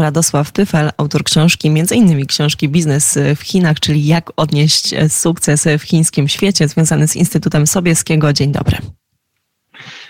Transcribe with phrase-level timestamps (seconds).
[0.00, 2.26] Radosław Pyfel, autor książki, m.in.
[2.26, 8.32] książki Biznes w Chinach, czyli jak odnieść sukces w chińskim świecie, związany z Instytutem Sobieskiego.
[8.32, 8.78] Dzień dobry.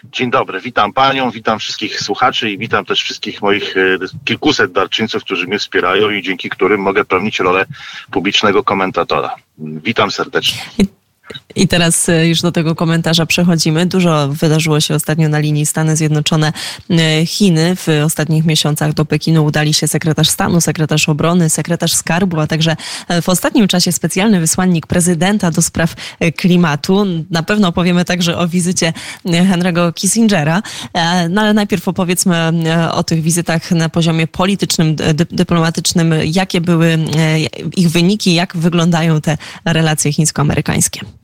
[0.04, 5.24] Dzień dobry, witam panią, witam wszystkich słuchaczy i witam też wszystkich moich e, kilkuset darczyńców,
[5.24, 7.66] którzy mnie wspierają i dzięki którym mogę pełnić rolę
[8.10, 9.34] publicznego komentatora.
[9.58, 10.60] Witam serdecznie.
[11.56, 13.86] I teraz e, już do tego komentarza przechodzimy.
[13.86, 16.52] Dużo wydarzyło się ostatnio na linii Stany Zjednoczone
[16.90, 17.76] e, Chiny.
[17.76, 22.76] W ostatnich miesiącach do Pekinu udali się sekretarz stanu, sekretarz obrony, sekretarz skarbu, a także
[23.08, 25.94] e, w ostatnim czasie specjalny wysłannik prezydenta do spraw
[26.36, 27.06] klimatu.
[27.30, 28.92] Na pewno opowiemy także o wizycie
[29.24, 30.62] Henry'ego Kissingera.
[31.30, 32.36] No ale najpierw opowiedzmy
[32.92, 34.96] o tych wizytach na poziomie politycznym,
[35.30, 36.14] dyplomatycznym.
[36.24, 36.98] Jakie były
[37.76, 41.19] ich wyniki, jak wyglądają te relacje chińsko-amerykańskie?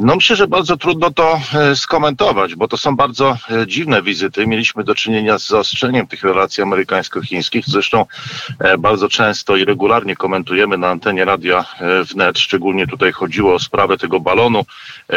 [0.00, 4.46] No myślę, że bardzo trudno to e, skomentować, bo to są bardzo e, dziwne wizyty.
[4.46, 7.64] Mieliśmy do czynienia z zaostrzeniem tych relacji amerykańsko-chińskich.
[7.66, 8.06] Zresztą
[8.58, 11.64] e, bardzo często i regularnie komentujemy na antenie radia
[12.10, 12.38] wnet.
[12.38, 14.64] Szczególnie tutaj chodziło o sprawę tego balonu,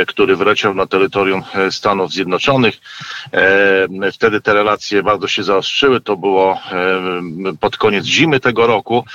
[0.08, 2.78] który wleciał na terytorium Stanów Zjednoczonych.
[4.14, 6.02] Wtedy te relacje bardzo się zaostrzyły.
[6.02, 6.60] To było
[7.60, 9.06] pod koniec zimy tego roku.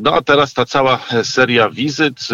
[0.00, 2.28] No a teraz ta cała seria wizyt,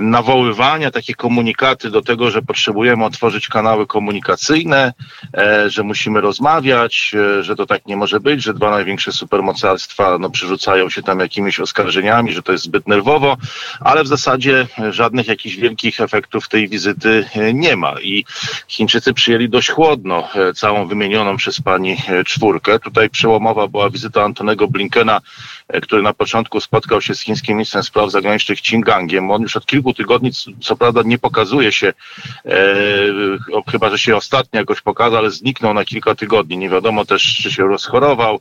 [0.00, 4.92] nawoływania, takie komunikaty do tego, że potrzebujemy otworzyć kanały komunikacyjne,
[5.36, 10.18] e, że musimy rozmawiać, e, że to tak nie może być, że dwa największe supermocarstwa
[10.18, 13.36] no, przerzucają się tam jakimiś oskarżeniami, że to jest zbyt nerwowo,
[13.80, 18.00] ale w zasadzie żadnych jakichś wielkich efektów tej wizyty e, nie ma.
[18.00, 18.24] I
[18.68, 22.78] Chińczycy przyjęli dość chłodno całą wymienioną przez pani czwórkę.
[22.78, 25.20] Tutaj przełomowa była wizyta Antonego Blinkena,
[25.82, 29.30] który na początku spotkał się z chińskim ministrem spraw zagranicznych Qingangiem.
[29.30, 31.92] On już od kilku tygodni, co prawda, nie pokazuje się,
[32.44, 32.52] e,
[33.70, 36.58] chyba że się ostatnio jakoś pokazał, ale zniknął na kilka tygodni.
[36.58, 38.40] Nie wiadomo też, czy się rozchorował.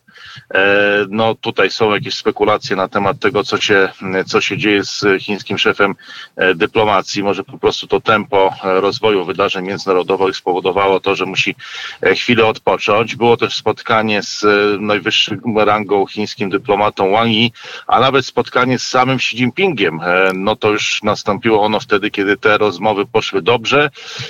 [0.53, 0.65] E,
[1.09, 3.89] no tutaj są jakieś spekulacje na temat tego, co się,
[4.27, 5.95] co się dzieje z chińskim szefem
[6.35, 7.23] e, dyplomacji.
[7.23, 11.55] Może po prostu to tempo rozwoju wydarzeń międzynarodowych spowodowało to, że musi
[12.01, 13.15] e, chwilę odpocząć.
[13.15, 14.47] Było też spotkanie z e,
[14.79, 17.51] najwyższym rangą chińskim dyplomatą Wang Yi,
[17.87, 19.99] a nawet spotkanie z samym Xi Jinpingiem.
[20.01, 23.89] E, no to już nastąpiło ono wtedy, kiedy te rozmowy poszły dobrze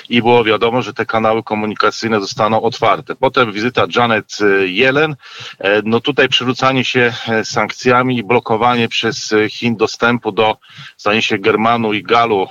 [0.09, 3.16] i było wiadomo, że te kanały komunikacyjne zostaną otwarte.
[3.16, 5.16] Potem wizyta Janet e, Yellen,
[5.59, 10.58] e, no tutaj przerzucanie się e, sankcjami i blokowanie przez Chin dostępu do,
[10.98, 12.48] zdaje się, Germanu i Galu.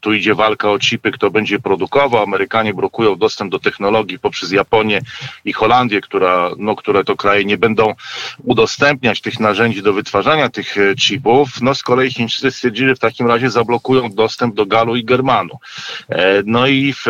[0.00, 2.22] Tu idzie walka o chipy, kto będzie produkował.
[2.22, 5.00] Amerykanie blokują dostęp do technologii poprzez Japonię
[5.44, 7.94] i Holandię, która, no, które to kraje nie będą
[8.44, 11.48] udostępniać tych narzędzi do wytwarzania tych chipów.
[11.60, 15.58] No z kolei Chińczycy stwierdzili, że w takim razie zablokują dostęp do Galu i Germanu.
[16.08, 17.06] E, no i w,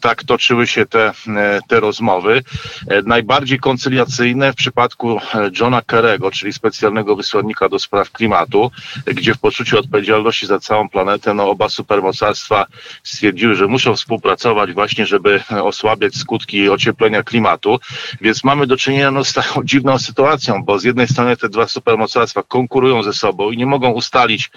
[0.00, 2.42] tak toczyły się te, e, te rozmowy.
[2.88, 5.20] E, najbardziej koncyliacyjne w przypadku
[5.60, 8.70] Johna Kerego, czyli specjalnego wysłannika do spraw klimatu,
[9.06, 12.66] gdzie w poczuciu odpowiedzialności za całą planetę no, oba supermocarstwa
[13.02, 17.80] stwierdziły, że muszą współpracować właśnie, żeby osłabiać skutki ocieplenia klimatu.
[18.20, 21.66] Więc mamy do czynienia no, z taką dziwną sytuacją, bo z jednej strony te dwa
[21.68, 24.50] supermocarstwa konkurują ze sobą i nie mogą ustalić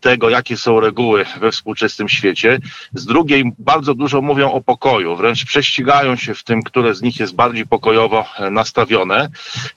[0.00, 2.58] tego, jakie są reguły we współczesnym świecie.
[2.94, 7.20] Z drugiej bardzo dużo mówią o pokoju, wręcz prześcigają się w tym, które z nich
[7.20, 9.28] jest bardziej pokojowo e, nastawione.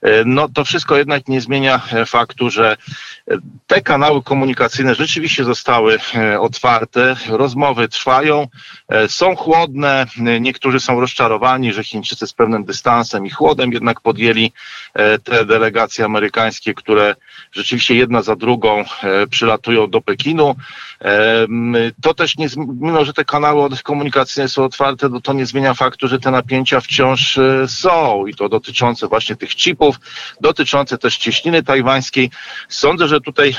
[0.02, 2.78] E, no to wszystko jednak nie zmienia e, faktu, że
[3.68, 6.00] te kanały komunikacyjne rzeczywiście zostały
[6.40, 8.48] otwarte, rozmowy trwają,
[9.08, 10.06] są chłodne,
[10.40, 14.52] niektórzy są rozczarowani, że Chińczycy z pewnym dystansem i chłodem jednak podjęli
[15.24, 17.16] te delegacje amerykańskie, które
[17.52, 18.84] rzeczywiście jedna za drugą
[19.30, 20.56] przylatują do Pekinu.
[22.02, 26.08] To też nie, mimo że te kanały komunikacyjne są otwarte, to, to nie zmienia faktu,
[26.08, 29.96] że te napięcia wciąż e, są i to dotyczące właśnie tych chipów,
[30.42, 32.30] dotyczące też cieśniny tajwańskiej.
[32.70, 33.56] Sądzę, że tutaj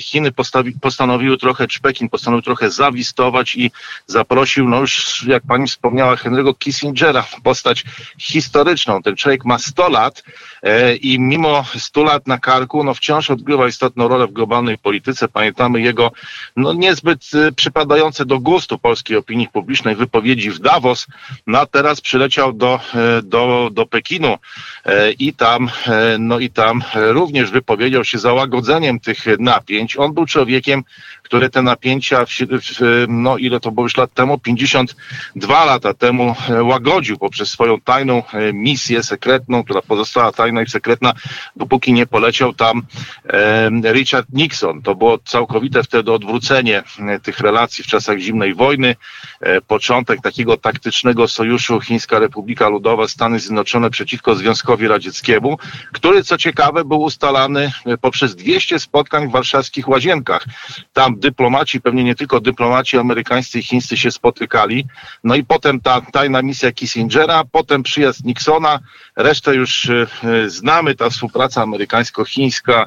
[0.00, 3.70] Chiny postawi, postanowiły trochę, czy Pekin postanowił trochę zawistować i
[4.06, 7.84] zaprosił, no już jak pani wspomniała, Henry'ego Kissingera, postać
[8.18, 9.02] historyczną.
[9.02, 10.22] Ten człowiek ma 100 lat
[11.02, 15.28] i mimo 100 lat na karku, no wciąż odgrywa istotną rolę w globalnej polityce.
[15.28, 16.12] Pamiętamy jego
[16.56, 21.06] no niezbyt e, przypadające do gustu polskiej opinii publicznej wypowiedzi w Davos,
[21.46, 24.38] no a teraz przyleciał do, e, do, do Pekinu
[24.84, 29.96] e, i tam, e, no i tam również wypowiedział się za łagodzeniem tych napięć.
[29.96, 30.84] On był człowiekiem,
[31.22, 36.34] który te napięcia, w, w, no ile to było już lat temu, 52 lata temu
[36.62, 41.12] łagodził poprzez swoją tajną misję sekretną, która pozostała tajna i sekretna,
[41.56, 42.82] dopóki Pekinie poleciał tam
[43.92, 44.82] Richard Nixon.
[44.82, 46.82] To było całkowite wtedy odwrócenie
[47.22, 48.96] tych relacji w czasach zimnej wojny,
[49.66, 55.58] początek takiego taktycznego sojuszu Chińska Republika Ludowa, Stany Zjednoczone przeciwko Związkowi Radzieckiemu,
[55.92, 60.44] który co ciekawe był ustalany poprzez 200 spotkań w warszawskich łazienkach.
[60.92, 64.84] Tam dyplomaci, pewnie nie tylko dyplomaci amerykańscy i chińscy się spotykali.
[65.24, 68.78] No i potem ta tajna misja Kissingera, potem przyjazd Nixona,
[69.16, 70.06] resztę już e,
[70.48, 72.86] znamy, ta współpraca amerykańsko-chińska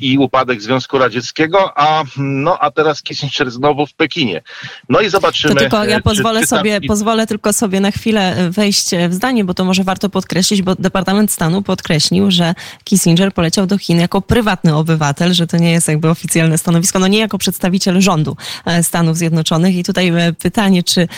[0.00, 4.42] i upadek Związku Radzieckiego, a, no, a teraz Kissinger znowu w Pekinie.
[4.88, 5.54] No i zobaczymy.
[5.54, 9.54] To tylko ja e, pozwolę sobie, pozwolę tylko sobie na chwilę wejść w zdanie, bo
[9.54, 12.54] to może warto podkreślić, bo Departament Stanu podkreślił, że
[12.84, 17.06] Kissinger poleciał do Chin jako prywatny obywatel, że to nie jest jakby oficjalne stanowisko, no
[17.06, 18.36] nie jako przedstawiciel rządu
[18.82, 19.76] Stanów Zjednoczonych.
[19.76, 20.12] I tutaj
[20.42, 21.08] pytanie, czy,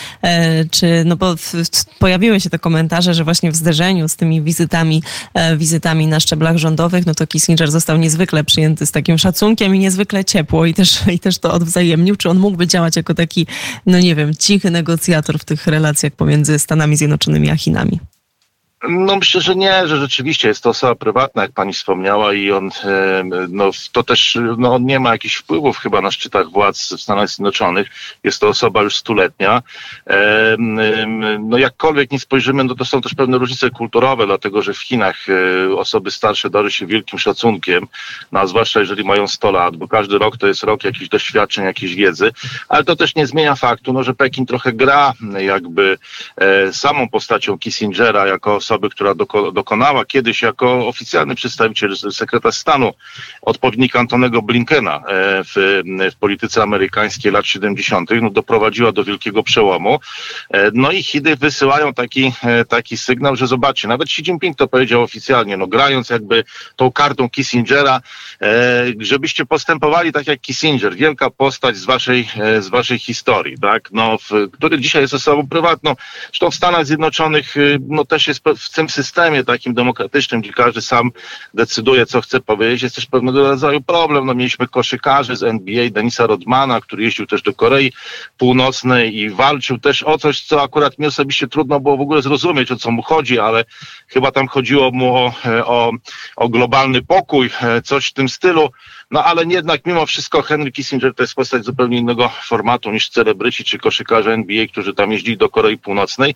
[0.71, 1.35] czy no bo
[1.99, 5.03] pojawiły się te komentarze, że właśnie w zderzeniu z tymi wizytami,
[5.57, 10.25] wizytami na szczeblach rządowych, no to Kissinger został niezwykle przyjęty z takim szacunkiem i niezwykle
[10.25, 12.15] ciepło i też, i też to odwzajemnił.
[12.15, 13.47] Czy on mógłby działać jako taki,
[13.85, 17.99] no nie wiem, cichy negocjator w tych relacjach pomiędzy Stanami Zjednoczonymi a Chinami?
[18.89, 22.69] No myślę, że nie, że rzeczywiście jest to osoba prywatna, jak pani wspomniała i on,
[23.49, 27.29] no to też, no on nie ma jakichś wpływów chyba na szczytach władz w Stanach
[27.29, 27.87] Zjednoczonych.
[28.23, 29.61] Jest to osoba już stuletnia.
[31.39, 35.17] No jakkolwiek nie spojrzymy, no to są też pewne różnice kulturowe, dlatego że w Chinach
[35.29, 37.87] e, osoby starsze darzy się wielkim szacunkiem,
[38.31, 41.65] no a zwłaszcza jeżeli mają 100 lat, bo każdy rok to jest rok jakichś doświadczeń,
[41.65, 42.31] jakiejś wiedzy,
[42.69, 45.97] ale to też nie zmienia faktu, no że Pekin trochę gra jakby
[46.37, 52.55] e, samą postacią Kissingera jako osoba, osoby, która doko, dokonała kiedyś jako oficjalny przedstawiciel sekretarz
[52.55, 52.93] stanu
[53.41, 55.01] odpowiednika Antonego Blinkena e,
[55.43, 55.81] w,
[56.11, 59.99] w polityce amerykańskiej lat 70., no, doprowadziła do wielkiego przełomu.
[60.49, 64.67] E, no i Chiny wysyłają taki, e, taki sygnał, że zobaczcie, nawet Xi Jinping to
[64.67, 66.43] powiedział oficjalnie, no grając jakby
[66.75, 68.01] tą kartą Kissingera,
[68.99, 72.27] żebyście postępowali tak jak Kissinger, wielka postać z waszej,
[72.59, 75.95] z waszej historii, tak, no, w, który dzisiaj jest osobą prywatną.
[76.27, 77.55] Zresztą w Stanach Zjednoczonych
[77.87, 81.11] no, też jest w tym systemie takim demokratycznym, gdzie każdy sam
[81.53, 84.25] decyduje, co chce powiedzieć, jest też pewnego rodzaju problem.
[84.25, 87.91] No, mieliśmy koszykarzy z NBA, Denisa Rodmana, który jeździł też do Korei
[88.37, 92.71] Północnej i walczył też o coś, co akurat mi osobiście trudno było w ogóle zrozumieć,
[92.71, 93.65] o co mu chodzi, ale
[94.07, 95.33] chyba tam chodziło mu o,
[95.65, 95.91] o,
[96.35, 97.49] o globalny pokój,
[97.83, 98.69] coś w tym stylu.
[99.11, 103.63] No ale jednak mimo wszystko Henry Kissinger to jest postać zupełnie innego formatu niż celebryci
[103.63, 106.35] czy koszykarze NBA, którzy tam jeździli do Korei Północnej.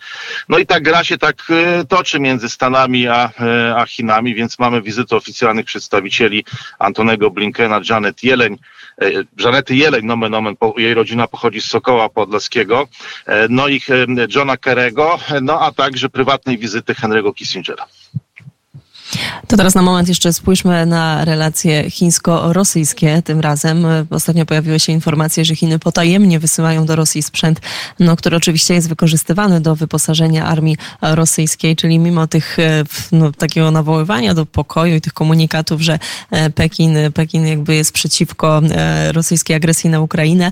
[0.49, 1.43] No i ta gra się tak
[1.81, 6.45] y, toczy między Stanami a, y, a Chinami, więc mamy wizytę oficjalnych przedstawicieli
[6.79, 8.57] Antonego Blinkena, Janet Jeleń,
[9.37, 12.87] Żanety Jeleń, nomen omen, jej rodzina pochodzi z Sokoła Podlaskiego,
[13.49, 13.81] no i
[14.35, 17.85] Johna Kerego, no a także prywatnej wizyty Henry'ego Kissingera.
[19.47, 23.21] To teraz na moment jeszcze spójrzmy na relacje chińsko-rosyjskie.
[23.21, 27.61] Tym razem ostatnio pojawiły się informacje, że Chiny potajemnie wysyłają do Rosji sprzęt,
[27.99, 33.71] no, który oczywiście jest wykorzystywany do wyposażenia armii rosyjskiej, czyli mimo tych e, no, takiego
[33.71, 35.99] nawoływania do pokoju i tych komunikatów, że
[36.31, 40.51] e, Pekin, Pekin jakby jest przeciwko e, rosyjskiej agresji na Ukrainę,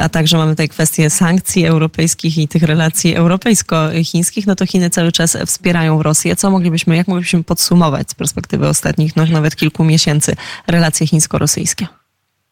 [0.00, 5.12] a także mamy tutaj kwestię sankcji europejskich i tych relacji europejsko-chińskich, no to Chiny cały
[5.12, 6.36] czas wspierają Rosję.
[6.36, 10.36] Co moglibyśmy, jak moglibyśmy podsumować z perspektywy ostatnich, no nawet kilku miesięcy
[10.66, 11.99] relacje chińsko-rosyjskie?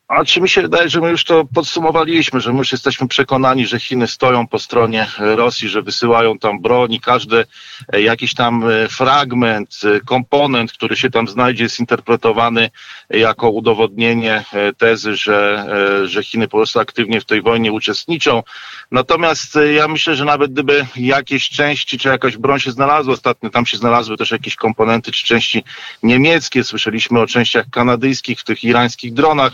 [0.08, 3.66] A czy mi się wydaje, że my już to podsumowaliśmy, że my już jesteśmy przekonani,
[3.66, 7.44] że Chiny stoją po stronie Rosji, że wysyłają tam broń i każdy
[7.92, 12.70] e, jakiś tam e, fragment, e, komponent, który się tam znajdzie, jest interpretowany
[13.10, 14.44] jako udowodnienie
[14.78, 15.66] tezy, że,
[16.04, 18.42] że Chiny po prostu aktywnie w tej wojnie uczestniczą.
[18.90, 23.66] Natomiast ja myślę, że nawet gdyby jakieś części, czy jakaś broń się znalazła, ostatnio tam
[23.66, 25.64] się znalazły też jakieś komponenty, czy części
[26.02, 29.52] niemieckie, słyszeliśmy o częściach kanadyjskich w tych irańskich dronach,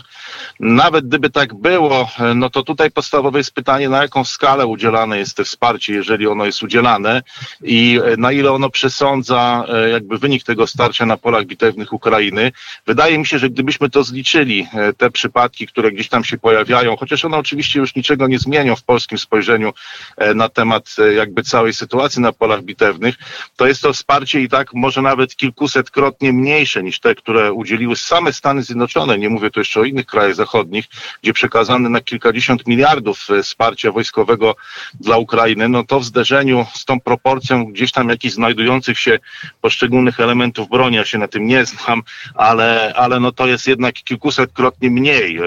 [0.59, 5.37] nawet gdyby tak było, no to tutaj podstawowe jest pytanie, na jaką skalę udzielane jest
[5.37, 7.21] to wsparcie, jeżeli ono jest udzielane
[7.63, 12.51] i na ile ono przesądza e, jakby wynik tego starcia na polach bitewnych Ukrainy.
[12.85, 16.97] Wydaje mi się, że gdybyśmy to zliczyli, e, te przypadki, które gdzieś tam się pojawiają,
[16.97, 19.73] chociaż one oczywiście już niczego nie zmienią w polskim spojrzeniu
[20.17, 23.15] e, na temat jakby całej sytuacji na polach bitewnych,
[23.55, 28.33] to jest to wsparcie i tak może nawet kilkusetkrotnie mniejsze niż te, które udzieliły same
[28.33, 29.17] Stany Zjednoczone.
[29.17, 30.85] Nie mówię tu jeszcze o innych krajach zachodnich,
[31.23, 34.55] gdzie przekazane na kilkadziesiąt miliardów wsparcia wojskowego
[34.99, 39.19] dla Ukrainy, no to w zderzeniu z tą proporcją gdzieś tam jakichś znajdujących się
[39.61, 42.03] poszczególnych elementów broni, ja się na tym nie znam,
[42.35, 45.39] ale, ale no to jest jednak kilkusetkrotnie mniej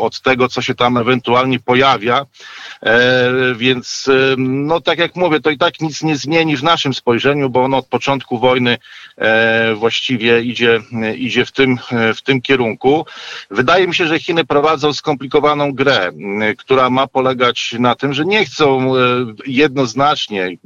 [0.00, 2.26] od tego, co się tam ewentualnie pojawia.
[3.56, 7.64] Więc no tak jak mówię, to i tak nic nie zmieni w naszym spojrzeniu, bo
[7.64, 8.78] ono od początku wojny
[9.16, 10.80] e, właściwie idzie,
[11.16, 11.78] idzie w, tym,
[12.14, 13.06] w tym kierunku.
[13.50, 16.12] Wydaje mi się, że Chiny prowadzą skomplikowaną grę,
[16.58, 19.00] która ma polegać na tym, że nie chcą e,
[19.46, 20.56] jednoznacznie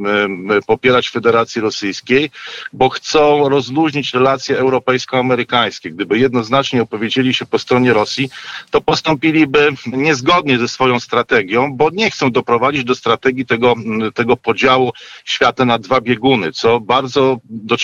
[0.67, 2.31] popierać Federacji Rosyjskiej,
[2.73, 5.91] bo chcą rozluźnić relacje europejsko-amerykańskie.
[5.91, 8.31] Gdyby jednoznacznie opowiedzieli się po stronie Rosji,
[8.71, 13.75] to postąpiliby niezgodnie ze swoją strategią, bo nie chcą doprowadzić do strategii tego,
[14.15, 14.93] tego podziału
[15.25, 17.37] świata na dwa bieguny, co bardzo,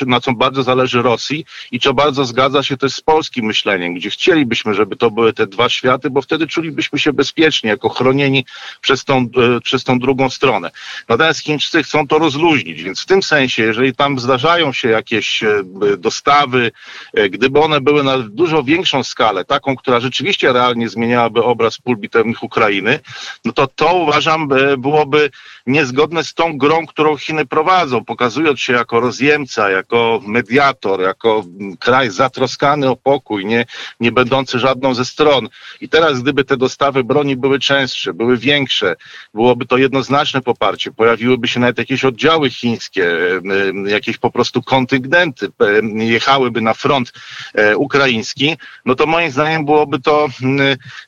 [0.07, 4.11] na co bardzo zależy Rosji i co bardzo zgadza się też z polskim myśleniem, gdzie
[4.11, 8.45] chcielibyśmy, żeby to były te dwa światy, bo wtedy czulibyśmy się bezpiecznie, jako chronieni
[8.81, 10.71] przez tą, e, przez tą drugą stronę.
[11.09, 15.62] Natomiast Chińczycy chcą to rozluźnić, więc w tym sensie, jeżeli tam zdarzają się jakieś e,
[15.99, 16.73] dostawy,
[17.15, 21.97] e, gdyby one były na dużo większą skalę, taką, która rzeczywiście realnie zmieniałaby obraz pól
[21.97, 23.01] bitewnych Ukrainy,
[23.45, 24.49] no to to uważam
[24.79, 25.31] byłoby
[25.67, 31.45] niezgodne z tą grą, którą Chiny prowadzą, pokazując się jako rozjemca, jako mediator, jako
[31.79, 33.67] kraj zatroskany o pokój, nie,
[34.01, 35.22] nie będący żadną ze stron.
[35.81, 38.97] I teraz, gdyby te dostawy broni były częstsze, były większe,
[39.35, 43.17] byłoby to jednoznaczne poparcie, pojawiłyby się nawet jakieś oddziały chińskie,
[43.87, 45.49] jakieś po prostu kontyngenty,
[45.95, 47.12] jechałyby na front
[47.55, 50.29] e, ukraiński, no to moim zdaniem byłoby to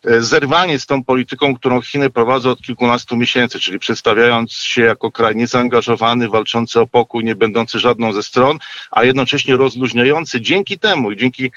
[0.05, 5.13] e, zerwanie z tą polityką, którą Chiny prowadzą od kilkunastu miesięcy, czyli przedstawiając się jako
[5.13, 8.59] kraj niezaangażowany, walczący o pokój, nie będący żadną ze stron,
[8.91, 11.51] a jednocześnie rozluźniający dzięki temu dzięki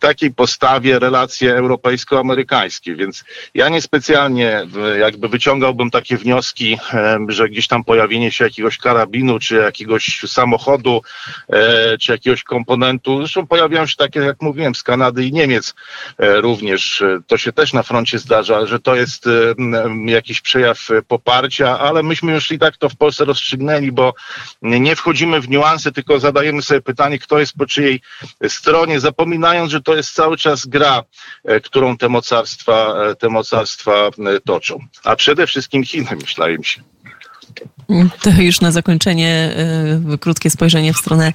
[0.00, 2.96] takiej postawie relacje europejsko-amerykańskie.
[2.96, 4.66] Więc ja niespecjalnie
[4.98, 6.78] jakby wyciągałbym takie wnioski,
[7.28, 11.02] że gdzieś tam pojawienie się jakiegoś karabinu, czy jakiegoś samochodu,
[11.48, 15.74] e, czy jakiegoś komponentu, zresztą pojawiają się takie, jak mówiłem, z Kanady i Niemiec
[16.18, 17.02] e, również.
[17.26, 19.24] To się też na froncie zdarza, że to jest
[20.06, 24.14] jakiś przejaw poparcia, ale myśmy już i tak to w Polsce rozstrzygnęli, bo
[24.62, 28.00] nie wchodzimy w niuanse, tylko zadajemy sobie pytanie, kto jest po czyjej
[28.48, 31.02] stronie, zapominając, że to jest cały czas gra,
[31.44, 34.78] e, którą te mocarstwa, e, te mocarstwa e, toczą.
[35.04, 36.82] A przede wszystkim Chiny, myślałem się.
[38.22, 39.54] To już na zakończenie
[40.14, 41.32] y, krótkie spojrzenie w stronę,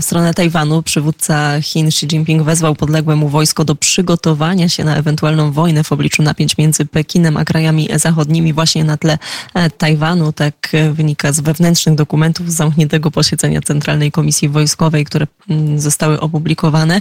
[0.00, 0.82] w stronę Tajwanu.
[0.82, 5.92] Przywódca Chin Xi Jinping wezwał podległe mu wojsko do przygotowania się na ewentualną wojnę w
[5.92, 9.18] obliczu napięć między Pekinem a krajami zachodnimi właśnie na tle
[9.54, 10.32] e, Tajwanu.
[10.32, 16.20] Tak e, wynika z wewnętrznych dokumentów z zamkniętego posiedzenia Centralnej Komisji Wojskowej, które mm, zostały
[16.20, 17.00] opublikowane.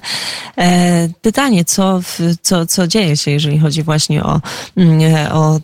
[0.58, 2.00] E, pytanie, co,
[2.42, 4.42] co, co dzieje się, jeżeli chodzi właśnie o,
[4.78, 5.60] mm, o,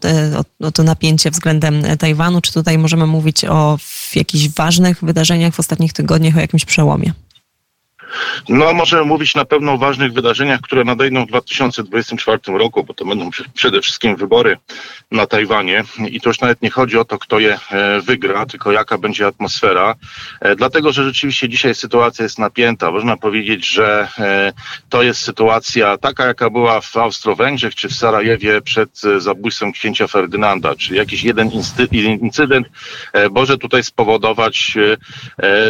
[0.59, 2.41] o, to napięcie względem Tajwanu?
[2.41, 3.77] Czy tutaj możemy mówić o
[4.15, 7.13] jakichś ważnych wydarzeniach w ostatnich tygodniach, o jakimś przełomie?
[8.49, 13.05] No, możemy mówić na pewno o ważnych wydarzeniach, które nadejdą w 2024 roku, bo to
[13.05, 14.57] będą przede wszystkim wybory
[15.11, 15.83] na Tajwanie.
[16.09, 19.27] I to już nawet nie chodzi o to, kto je e, wygra, tylko jaka będzie
[19.27, 19.95] atmosfera,
[20.41, 22.91] e, dlatego, że rzeczywiście dzisiaj sytuacja jest napięta.
[22.91, 24.53] Można powiedzieć, że e,
[24.89, 30.75] to jest sytuacja taka, jaka była w Austro-Węgrzech czy w Sarajewie przed zabójstwem księcia Ferdynanda,
[30.75, 31.51] czyli jakiś jeden
[32.21, 32.67] incydent
[33.31, 34.77] może tutaj spowodować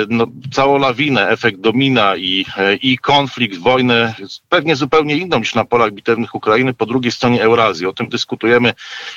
[0.10, 2.33] no, całą lawinę, efekt domina i
[2.82, 4.16] i, konflikt, wojnę,
[4.50, 7.88] pewnie zupełnie inną niż na polach bitewnych Ukrainy po drugiej stronie Eurazji.
[7.88, 8.74] O tym dyskutujemy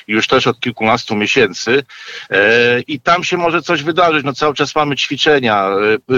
[0.07, 1.83] już też od kilkunastu miesięcy
[2.29, 4.25] e, i tam się może coś wydarzyć.
[4.25, 5.69] No cały czas mamy ćwiczenia.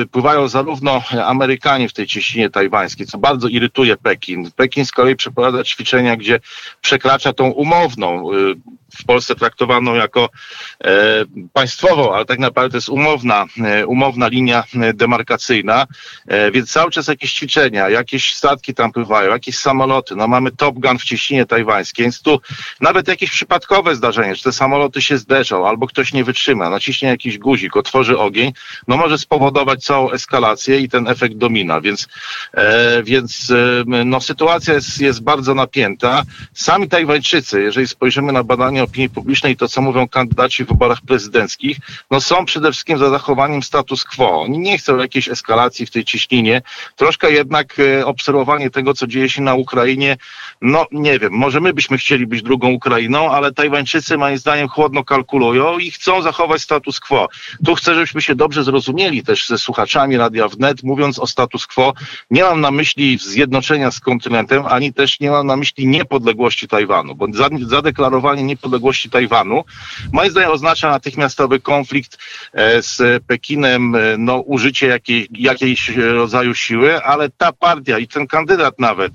[0.02, 4.52] E, pływają zarówno Amerykanie w tej cieśninie tajwańskiej, co bardzo irytuje Pekin.
[4.52, 6.40] Pekin z kolei przeprowadza ćwiczenia, gdzie
[6.82, 8.36] przekracza tą umowną, e,
[9.00, 10.30] w Polsce traktowaną jako
[10.84, 10.92] e,
[11.54, 15.88] państwową, ale tak naprawdę to jest umowna, e, umowna linia demarkacyjna,
[16.28, 20.76] e, więc cały czas jakieś ćwiczenia, jakieś statki tam pływają, jakieś samoloty, no mamy Top
[20.76, 22.42] Gun w cieśninie tajwańskiej, więc tu
[22.82, 27.38] nawet jakieś przypadkowe zdarzenie, że te samoloty się zderzą, albo ktoś nie wytrzyma, naciśnie jakiś
[27.38, 28.54] guzik, otworzy ogień,
[28.88, 32.08] no może spowodować całą eskalację i ten efekt domina, więc,
[32.54, 33.54] e, więc
[34.06, 36.24] no sytuacja jest, jest bardzo napięta.
[36.54, 41.02] Sami Tajwańczycy, jeżeli spojrzymy na badania zachowanie opinii publicznej, to co mówią kandydaci w wyborach
[41.02, 41.78] prezydenckich,
[42.12, 44.42] no są przede wszystkim za zachowaniem status quo.
[44.42, 46.62] Oni nie chcą jakiejś eskalacji w tej ciśnienie.
[46.96, 50.18] Troszkę jednak e, obserwowanie tego, co dzieje się na Ukrainie,
[50.62, 55.04] no nie wiem, może my byśmy chcieli być drugą Ukrainą, ale Tajwańczycy moim zdaniem chłodno
[55.04, 57.28] kalkulują i chcą zachować status quo.
[57.66, 61.94] Tu chcę, żebyśmy się dobrze zrozumieli też ze słuchaczami Radia Wnet, mówiąc o status quo,
[62.32, 67.16] nie mam na myśli zjednoczenia z kontynentem, ani też nie mam na myśli niepodległości Tajwanu,
[67.16, 67.28] bo
[67.62, 68.69] zadeklarowanie niepodległości
[69.10, 69.64] Tajwanu.
[70.12, 72.18] Moim zdaniem oznacza natychmiastowy konflikt
[72.54, 78.28] e, z Pekinem, e, no użycie jakiej, jakiejś rodzaju siły, ale ta partia i ten
[78.28, 79.14] kandydat nawet,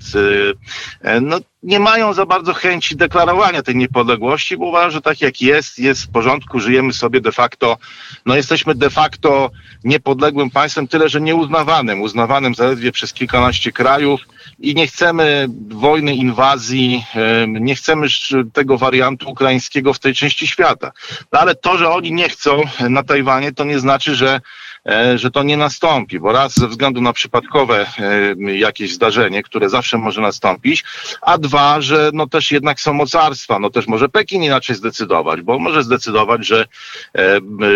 [1.03, 5.41] e, no nie mają za bardzo chęci deklarowania tej niepodległości, bo uważam, że tak jak
[5.41, 7.77] jest, jest w porządku, żyjemy sobie de facto,
[8.25, 9.51] no jesteśmy de facto
[9.83, 14.21] niepodległym państwem, tyle że nieuznawanym, uznawanym zaledwie przez kilkanaście krajów
[14.59, 17.05] i nie chcemy wojny, inwazji,
[17.47, 18.07] nie chcemy
[18.53, 20.91] tego wariantu ukraińskiego w tej części świata.
[21.31, 24.41] No ale to, że oni nie chcą na Tajwanie, to nie znaczy, że
[24.89, 27.85] E, że to nie nastąpi, bo raz ze względu na przypadkowe
[28.37, 30.83] jakieś zdarzenie, które zawsze może nastąpić,
[31.21, 35.59] a dwa, że no też jednak są mocarstwa, no też może Pekin inaczej zdecydować, bo
[35.59, 36.65] może zdecydować, że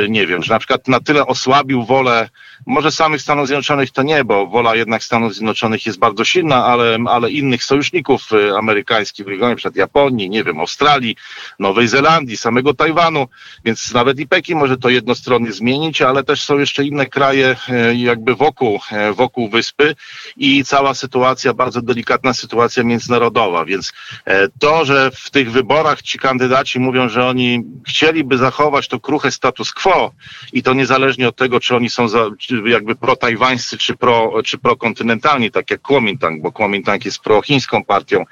[0.10, 2.30] nie wiem, że na przykład na tyle osłabił wolę,
[2.66, 6.98] może samych Stanów Zjednoczonych to nie, bo wola jednak Stanów Zjednoczonych jest bardzo silna, ale,
[7.08, 8.22] ale innych sojuszników
[8.58, 11.16] amerykańskich, na przykład Japonii, nie wiem, Australii,
[11.60, 13.28] Nowej Zelandii, samego Tajwanu,
[13.66, 17.96] więc nawet i Pekin może to jednostronnie zmienić, ale też są jeszcze inne kraje e,
[17.96, 19.96] jakby wokół, e, wokół wyspy
[20.38, 23.94] i cała sytuacja, bardzo delikatna sytuacja międzynarodowa, więc
[24.26, 29.32] e, to, że w tych wyborach ci kandydaci mówią, że oni chcieliby zachować to kruche
[29.32, 30.12] status quo
[30.54, 32.26] i to niezależnie od tego, czy oni są za,
[32.66, 38.26] jakby pro-tajwańscy, czy, pro, czy prokontynentalni, tak jak Kuomintang, bo Kuomintang jest prochińską partią,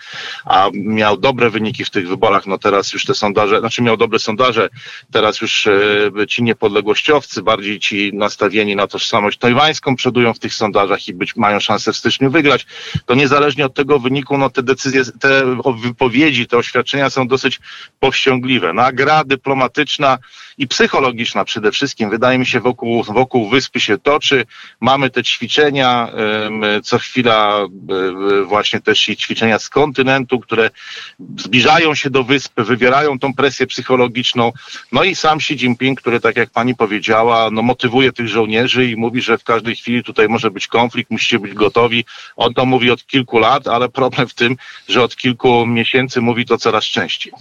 [0.45, 4.19] a miał dobre wyniki w tych wyborach, no teraz już te sondaże, znaczy miał dobre
[4.19, 4.69] sondaże,
[5.11, 5.67] teraz już
[6.27, 11.35] ci niepodległościowcy, bardziej ci nastawieni nastawieni na tożsamość tajwańską, przodują w tych sondażach i być
[11.35, 12.65] mają szansę w styczniu wygrać,
[13.05, 17.59] to niezależnie od tego wyniku, no te decyzje, te wypowiedzi, te oświadczenia są dosyć
[17.99, 18.73] powściągliwe.
[18.73, 20.17] No, a gra dyplomatyczna
[20.57, 24.45] i psychologiczna przede wszystkim, wydaje mi się, wokół, wokół wyspy się toczy.
[24.81, 26.11] Mamy te ćwiczenia,
[26.83, 27.59] co chwila
[28.45, 30.69] właśnie też i ćwiczenia z kontynentu, które
[31.37, 34.51] zbliżają się do wyspy, wywierają tą presję psychologiczną.
[34.91, 38.95] No i sam Xi Jinping, który tak jak pani powiedziała, no motywuje tych żołnierzy i
[38.95, 42.05] mówi, że w każdej chwili tutaj może być konflikt, musicie być gotowi.
[42.35, 44.55] On to mówi od kilku lat, ale problem w tym,
[44.87, 47.33] że od kilku miesięcy mówi to coraz częściej.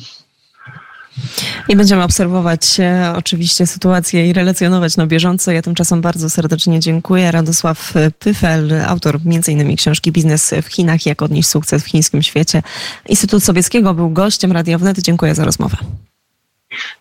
[1.69, 5.53] I będziemy obserwować e, oczywiście sytuację i relacjonować na bieżąco.
[5.53, 7.33] Ja tymczasem bardzo serdecznie dziękuję.
[7.33, 9.77] Radosław Pyfel, autor m.in.
[9.77, 12.63] książki Biznes w Chinach, jak odnieść sukces w chińskim świecie.
[13.09, 14.99] Instytut Sobieskiego był gościem Radia Wnet.
[14.99, 15.77] Dziękuję za rozmowę.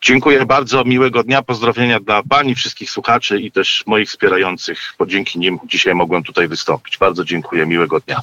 [0.01, 5.39] Dziękuję bardzo, miłego dnia, pozdrowienia dla Pani, wszystkich słuchaczy i też moich wspierających, bo dzięki
[5.39, 6.97] nim dzisiaj mogłem tutaj wystąpić.
[6.97, 8.13] Bardzo dziękuję, miłego dnia.